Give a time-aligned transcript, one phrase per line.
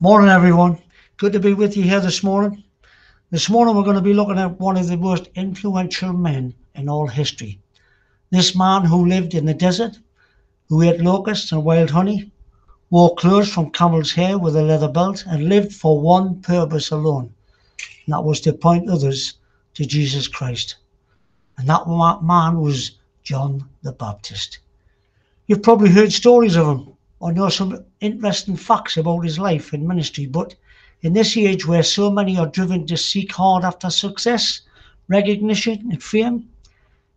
[0.00, 0.78] Morning, everyone.
[1.16, 2.62] Good to be with you here this morning.
[3.32, 6.88] This morning, we're going to be looking at one of the most influential men in
[6.88, 7.58] all history.
[8.30, 9.98] This man who lived in the desert,
[10.68, 12.30] who ate locusts and wild honey,
[12.90, 17.34] wore clothes from camel's hair with a leather belt, and lived for one purpose alone,
[18.06, 19.34] and that was to point others
[19.74, 20.76] to Jesus Christ.
[21.56, 21.88] And that
[22.22, 22.92] man was
[23.24, 24.60] John the Baptist.
[25.48, 29.86] You've probably heard stories of him or know some interesting facts about his life and
[29.86, 30.54] ministry, but
[31.02, 34.62] in this age where so many are driven to seek hard after success,
[35.08, 36.48] recognition, and fame,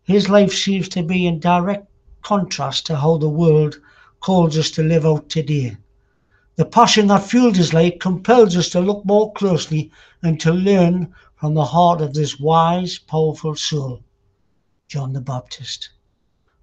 [0.03, 1.87] his life seems to be in direct
[2.21, 3.79] contrast to how the world
[4.19, 5.77] calls us to live out today.
[6.55, 11.13] The passion that fueled his life compels us to look more closely and to learn
[11.35, 14.03] from the heart of this wise, powerful soul,
[14.87, 15.89] John the Baptist.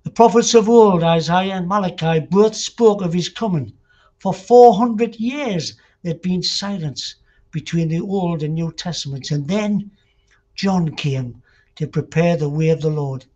[0.08, 3.74] The prophets of old, Isaiah and Malachi, both spoke of his coming.
[4.18, 7.16] For 400 years there'd been silence
[7.50, 9.90] between the Old and New Testaments, and then
[10.54, 11.42] John came
[11.76, 13.26] to prepare the way of the Lord.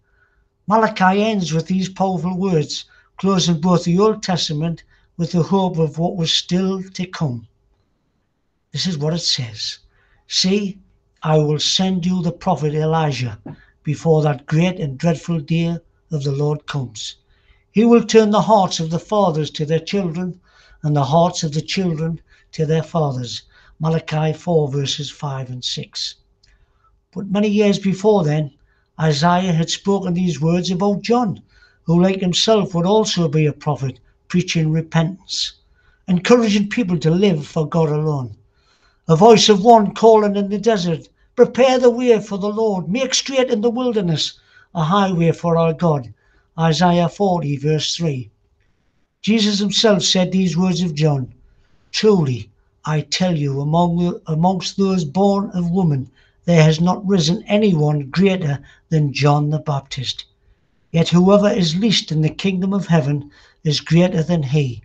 [0.67, 2.87] Malachi ends with these powerful words,
[3.19, 4.83] closing both the Old Testament
[5.19, 7.49] with the hope of what was still to come.
[8.73, 9.81] This is what it says
[10.27, 10.79] See,
[11.23, 13.39] I will send you the prophet Elijah
[13.83, 15.77] before that great and dreadful day
[16.13, 17.17] of the Lord comes.
[17.71, 20.39] He will turn the hearts of the fathers to their children
[20.83, 22.21] and the hearts of the children
[22.53, 23.43] to their fathers.
[23.81, 26.15] Malachi 4 verses 5 and 6.
[27.15, 28.53] But many years before then,
[29.01, 31.41] Isaiah had spoken these words about John,
[31.85, 35.55] who like himself would also be a prophet, preaching repentance,
[36.07, 38.37] encouraging people to live for God alone.
[39.09, 43.15] A voice of one calling in the desert, prepare the way for the Lord, make
[43.15, 44.39] straight in the wilderness
[44.75, 46.15] a highway for our God.
[46.59, 48.31] Isaiah 40, verse 3.
[49.21, 51.33] Jesus himself said these words of John
[51.91, 52.51] Truly,
[52.85, 56.11] I tell you, among, amongst those born of woman,
[56.45, 60.25] there has not risen anyone greater than John the Baptist.
[60.91, 63.31] Yet whoever is least in the kingdom of heaven
[63.63, 64.83] is greater than he.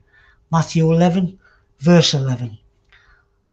[0.52, 1.40] Matthew 11,
[1.80, 2.58] verse 11.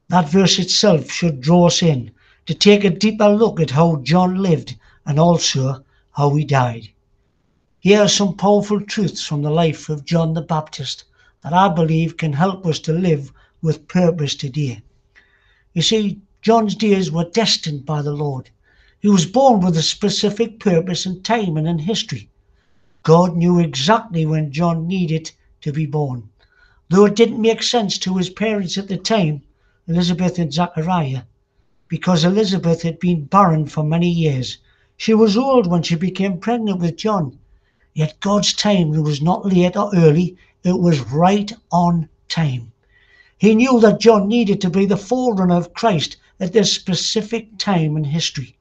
[0.08, 2.10] That verse itself should draw us in
[2.46, 5.82] to take a deeper look at how John lived and also
[6.14, 6.88] how he died.
[7.80, 11.04] Here are some powerful truths from the life of John the Baptist
[11.42, 14.80] that I believe can help us to live with purpose today.
[15.72, 18.50] You see, John's days were destined by the Lord.
[19.00, 22.30] He was born with a specific purpose and time and in history.
[23.02, 25.32] God knew exactly when John needed
[25.62, 26.28] to be born.
[26.90, 29.42] Though it didn't make sense to his parents at the time,
[29.88, 31.22] Elizabeth and Zachariah,
[31.88, 34.58] because Elizabeth had been barren for many years
[34.96, 37.38] she was old when she became pregnant with John.
[37.94, 42.72] Yet God's time was not late or early, it was right on time.
[43.36, 47.96] He knew that John needed to be the forerunner of Christ at this specific time
[47.96, 48.56] in history.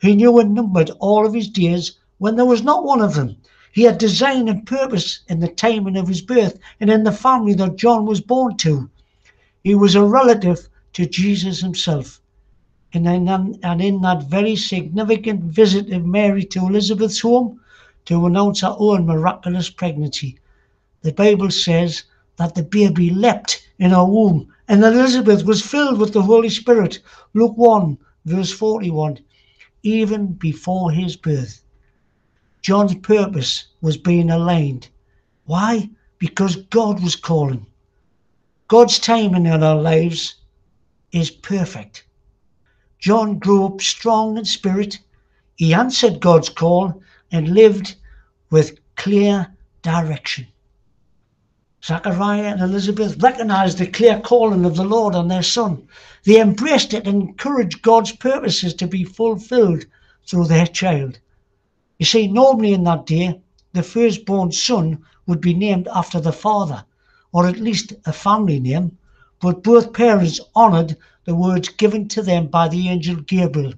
[0.00, 3.36] He knew and numbered all of his days when there was not one of them.
[3.72, 7.54] He had design and purpose in the timing of his birth and in the family
[7.54, 8.90] that John was born to.
[9.64, 12.21] He was a relative to Jesus himself
[12.94, 17.60] and in, um, and in that very significant visit of Mary to Elizabeth's home
[18.04, 20.38] to announce her own miraculous pregnancy.
[21.02, 22.04] The Bible says
[22.36, 27.00] that the baby leapt in her womb, and Elizabeth was filled with the Holy Spirit.
[27.34, 29.18] Luke 1, verse 41,
[29.82, 31.62] even before his birth.
[32.60, 34.88] John's purpose was being aligned.
[35.46, 35.90] Why?
[36.18, 37.66] Because God was calling.
[38.68, 40.36] God's timing in our lives
[41.10, 42.04] is perfect.
[43.02, 45.00] John grew up strong in spirit.
[45.56, 47.02] He answered God's call
[47.32, 47.96] and lived
[48.48, 49.52] with clear
[49.82, 50.46] direction.
[51.84, 55.88] Zachariah and Elizabeth recognized the clear calling of the Lord on their son.
[56.22, 59.84] They embraced it and encouraged God's purposes to be fulfilled
[60.24, 61.18] through their child.
[61.98, 63.40] You see, normally in that day,
[63.72, 66.84] the firstborn son would be named after the father,
[67.32, 68.96] or at least a family name,
[69.42, 73.74] but both parents honored the words given to them by the angel Gabriel,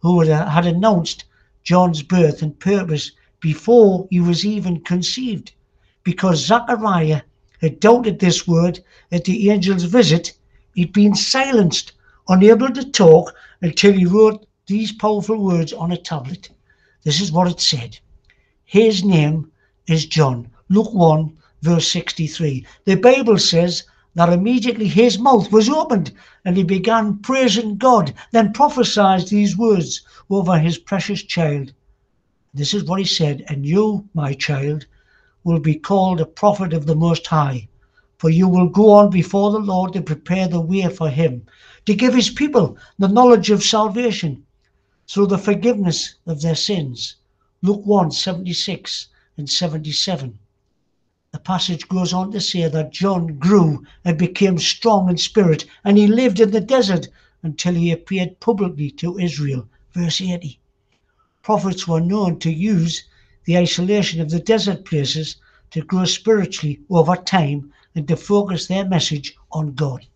[0.00, 1.24] who uh, had announced
[1.62, 5.52] John's birth and purpose before he was even conceived.
[6.02, 7.22] Because Zachariah
[7.60, 8.82] had doubted this word
[9.12, 10.32] at the angel's visit,
[10.74, 11.92] he'd been silenced,
[12.28, 13.32] unable to talk
[13.62, 16.50] until he wrote these powerful words on a tablet.
[17.04, 18.00] This is what it said
[18.64, 19.52] His name
[19.86, 20.50] is John.
[20.68, 22.66] Luke 1, verse 63.
[22.84, 23.84] The Bible says
[24.14, 26.12] that immediately his mouth was opened
[26.44, 31.72] and he began praising God, then prophesied these words over his precious child.
[32.52, 34.86] This is what he said, and you, my child,
[35.42, 37.68] will be called a prophet of the Most High,
[38.16, 41.44] for you will go on before the Lord to prepare the way for him,
[41.86, 44.44] to give his people the knowledge of salvation
[45.08, 47.16] through the forgiveness of their sins.
[47.62, 50.38] Luke 1 76 and 77.
[51.44, 56.06] Passage goes on to say that John grew and became strong in spirit, and he
[56.06, 57.08] lived in the desert
[57.42, 59.68] until he appeared publicly to Israel.
[59.92, 60.58] Verse 80.
[61.42, 63.04] Prophets were known to use
[63.44, 65.36] the isolation of the desert places
[65.70, 70.06] to grow spiritually over time and to focus their message on God.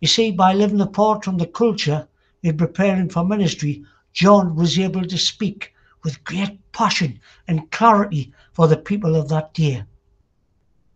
[0.00, 2.06] You see, by living apart from the culture
[2.42, 3.82] and preparing for ministry,
[4.12, 7.18] John was able to speak with great passion
[7.48, 9.84] and clarity for the people of that day.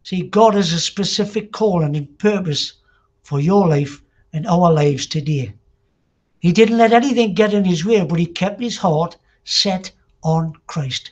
[0.08, 2.72] See, God has a specific calling and purpose
[3.22, 4.00] for your life
[4.32, 5.52] and our lives today.
[6.38, 10.54] He didn't let anything get in his way, but he kept his heart set on
[10.66, 11.10] Christ.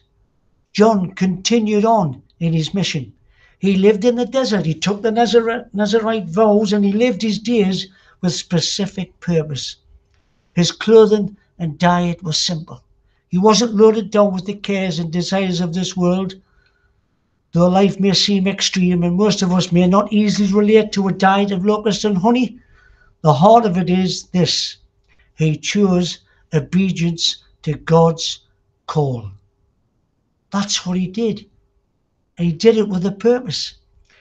[0.73, 3.13] John continued on in his mission.
[3.59, 4.65] He lived in the desert.
[4.65, 7.89] He took the Nazarite vows and he lived his days
[8.23, 9.77] with specific purpose.
[10.55, 12.83] His clothing and diet was simple.
[13.29, 16.37] He wasn't loaded down with the cares and desires of this world.
[17.53, 21.13] Though life may seem extreme and most of us may not easily relate to a
[21.13, 22.59] diet of locusts and honey,
[23.23, 24.77] the heart of it is this
[25.37, 26.19] He chose
[26.53, 28.41] obedience to God's
[28.87, 29.31] call.
[30.51, 31.47] That's what he did.
[32.39, 33.75] And he did it with a purpose.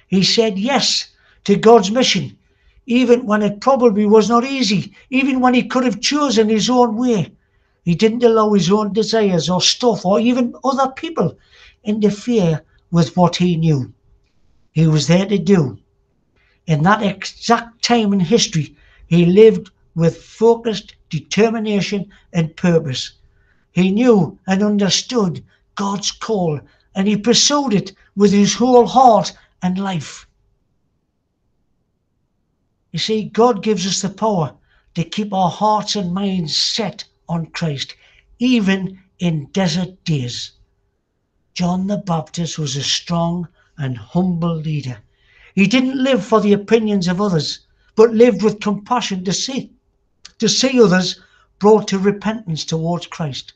[0.07, 1.10] He said yes
[1.45, 2.38] to God's mission,
[2.86, 6.95] even when it probably was not easy, even when he could have chosen his own
[6.95, 7.31] way.
[7.83, 11.38] He didn't allow his own desires or stuff or even other people
[11.83, 13.93] interfere with what he knew
[14.75, 15.77] he was there to do.
[16.67, 18.75] In that exact time in history,
[19.07, 23.13] he lived with focused determination and purpose.
[23.71, 25.43] He knew and understood
[25.75, 26.59] God's call
[26.93, 30.27] and he pursued it with his whole heart and life.
[32.91, 34.53] You see, God gives us the power
[34.95, 37.95] to keep our hearts and minds set on Christ,
[38.39, 40.51] even in desert days.
[41.56, 43.48] John the Baptist was a strong
[43.78, 44.98] and humble leader.
[45.54, 47.60] He didn't live for the opinions of others,
[47.96, 49.72] but lived with compassion to see,
[50.40, 51.22] to see others
[51.57, 53.54] brought to repentance towards Christ.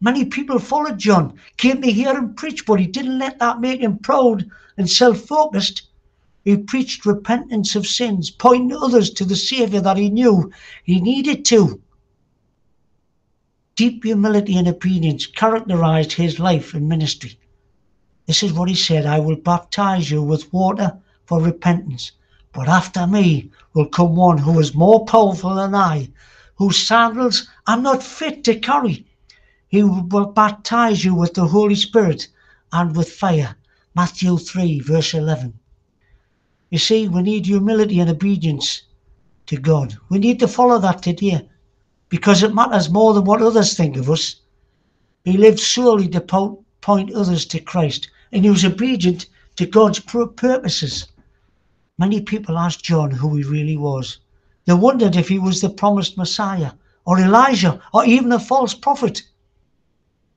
[0.00, 3.80] Many people followed John, came to hear him preach, but he didn't let that make
[3.80, 5.82] him proud and self focused.
[6.46, 10.50] He preached repentance of sins, pointing others to the Saviour that he knew
[10.84, 11.82] he needed to.
[13.76, 17.38] Deep humility and obedience characterized his life and ministry.
[18.26, 20.96] This is what he said I will baptize you with water
[21.26, 22.12] for repentance,
[22.52, 26.08] but after me will come one who is more powerful than I,
[26.54, 29.06] whose sandals I'm not fit to carry.
[29.66, 32.28] He will baptize you with the Holy Spirit
[32.72, 33.56] and with fire.
[33.94, 35.58] Matthew 3, verse 11.
[36.70, 38.82] You see, we need humility and obedience
[39.46, 39.96] to God.
[40.08, 41.48] We need to follow that today
[42.08, 44.36] because it matters more than what others think of us.
[45.24, 46.20] He lived solely to
[46.82, 49.26] point others to Christ and he was obedient
[49.56, 51.06] to God's purposes.
[51.98, 54.18] Many people asked John who he really was.
[54.66, 56.72] They wondered if he was the promised Messiah
[57.04, 59.22] or Elijah or even a false prophet.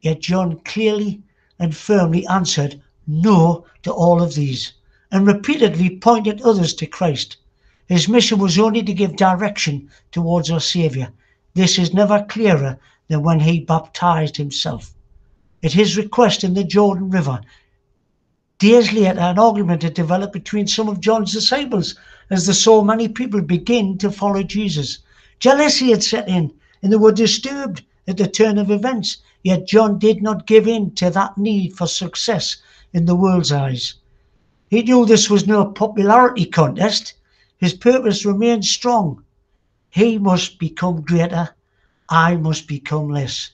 [0.02, 1.22] Yet John clearly
[1.60, 4.74] and firmly answered no to all of these
[5.12, 7.38] and repeatedly pointed others to Christ.
[7.88, 11.10] His mission was only to give direction towards our Saviour.
[11.54, 14.95] This is never clearer than when he baptized himself.
[15.66, 17.42] At his request in the Jordan River,
[18.60, 21.96] Days later, an argument had developed between some of John's disciples
[22.30, 25.00] as they saw many people begin to follow Jesus.
[25.40, 26.54] Jealousy had set in,
[26.84, 29.18] and they were disturbed at the turn of events.
[29.42, 32.58] Yet John did not give in to that need for success
[32.94, 33.96] in the world's eyes.
[34.70, 37.16] He knew this was no popularity contest.
[37.58, 39.24] His purpose remained strong.
[39.90, 41.56] He must become greater,
[42.08, 43.50] I must become less.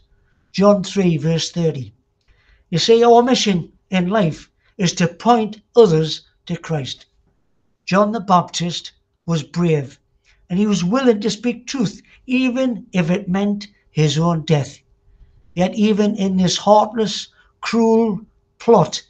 [0.51, 1.93] John 3, verse 30.
[2.71, 7.05] You see, our mission in life is to point others to Christ.
[7.85, 8.93] John the Baptist
[9.25, 9.99] was brave
[10.49, 14.79] and he was willing to speak truth, even if it meant his own death.
[15.53, 17.27] Yet, even in this heartless,
[17.59, 18.21] cruel
[18.57, 19.03] plot,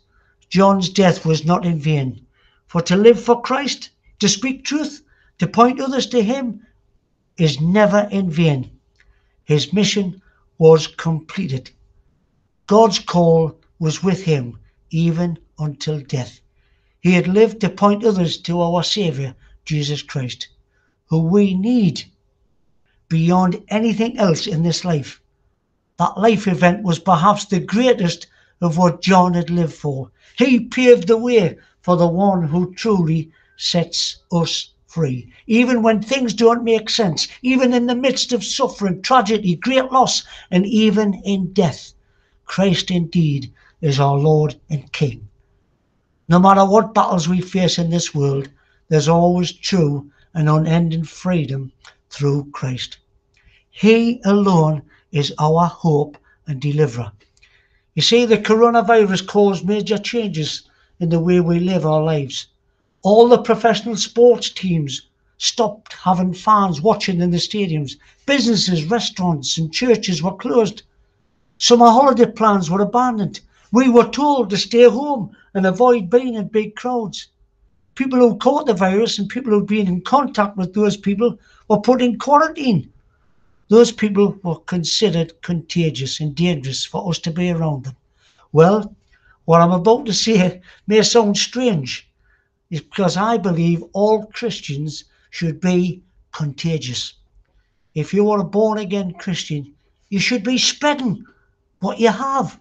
[0.50, 2.26] John's death was not in vain.
[2.66, 5.04] For to live for Christ, to speak truth,
[5.38, 6.66] to point others to him,
[7.38, 8.72] is never in vain.
[9.44, 10.20] His mission
[10.58, 11.70] was completed.
[12.68, 14.60] God's call was with him,
[14.92, 16.40] even until death.
[17.00, 20.48] He had lived to point others to our Saviour, Jesus Christ,
[21.08, 22.06] who we need
[23.10, 25.20] beyond anything else in this life.
[25.98, 28.28] That life event was perhaps the greatest
[28.62, 30.12] of what John had lived for.
[30.38, 35.32] He paved the way for the one who truly sets us free.
[35.48, 40.24] Even when things don't make sense, even in the midst of suffering, tragedy, great loss,
[40.52, 41.94] and even in death,
[42.52, 45.30] Christ indeed is our Lord and King.
[46.28, 48.50] No matter what battles we face in this world,
[48.90, 51.72] there's always true and unending freedom
[52.10, 52.98] through Christ.
[53.70, 54.82] He alone
[55.14, 57.14] is our hope and deliverer.
[57.96, 60.64] You see, the coronavirus caused major changes
[61.00, 62.48] in the way we live our lives.
[63.02, 67.94] All the professional sports teams stopped having fans watching in the stadiums.
[68.26, 70.84] Businesses, restaurants, and churches were closed.
[71.62, 73.40] Summer holiday plans were abandoned.
[73.72, 77.28] We were told to stay home and avoid being in big crowds.
[77.94, 81.38] People who caught the virus and people who'd been in contact with those people
[81.68, 82.92] were put in quarantine
[83.72, 87.96] those people were considered contagious and dangerous for us to be around them.
[88.52, 88.94] Well,
[89.46, 92.10] what I'm about to say may sound strange,
[92.70, 96.02] is because I believe all Christians should be
[96.34, 97.14] contagious.
[97.96, 99.74] If you are a born again Christian,
[100.10, 101.24] you should be spreading
[101.82, 102.60] what you have.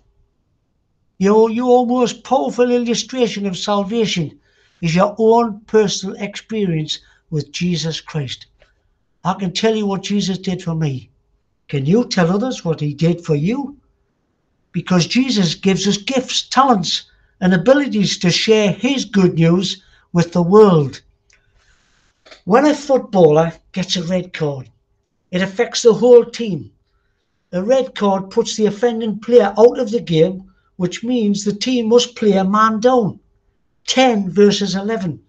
[1.19, 4.41] Your, your most powerful illustration of salvation
[4.81, 6.99] is your own personal experience
[7.29, 8.47] with Jesus Christ.
[9.23, 11.11] I can tell you what Jesus did for me.
[11.69, 13.77] Can you tell others what he did for you?
[14.73, 17.05] Because Jesus gives us gifts, talents,
[17.41, 21.03] and abilities to share his good news with the world.
[22.45, 24.71] When a footballer gets a red card,
[25.31, 26.73] it affects the whole team.
[27.53, 30.45] A red card puts the offending player out of the game,
[30.77, 33.19] which means the team must play a man down.
[33.87, 35.21] 10 versus 11.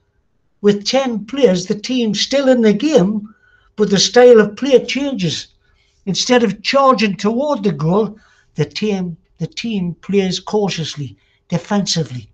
[0.62, 3.34] With 10 players, the team's still in the game,
[3.76, 5.48] but the style of play changes.
[6.06, 8.20] Instead of charging toward the goal,
[8.56, 11.18] the team the team plays cautiously,
[11.50, 12.30] defensively.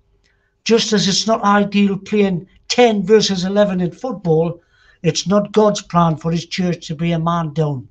[0.65, 4.62] Just as it's not ideal playing 10 versus 11 in football,
[5.03, 7.88] it's not God's plan for his church to be a man down.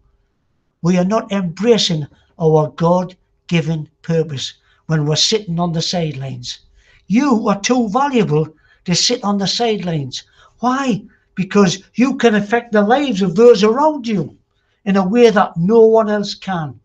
[0.83, 2.07] We are not embracing
[2.39, 3.17] our God
[3.47, 4.55] given purpose
[4.87, 6.61] when we're sitting on the sidelines.
[7.07, 8.49] You are too valuable
[8.85, 10.23] to sit on the sidelines.
[10.61, 11.03] Why?
[11.37, 14.37] because you can affect the lives of those around you
[14.85, 16.81] in a way that no one else can.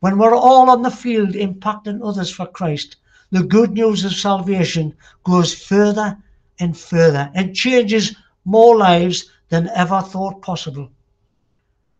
[0.00, 2.96] When we're all on the field impacting others for Christ,
[3.30, 6.16] the good news of salvation goes further
[6.58, 10.90] and further and changes more lives than ever thought possible.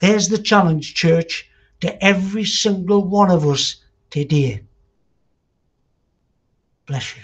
[0.00, 1.48] There's the challenge, church,
[1.80, 3.76] to every single one of us
[4.10, 4.62] today.
[6.86, 7.22] Bless you.